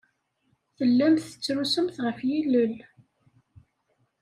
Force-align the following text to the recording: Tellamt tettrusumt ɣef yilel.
Tellamt 0.77 1.23
tettrusumt 1.29 1.97
ɣef 2.05 2.19
yilel. 2.29 2.73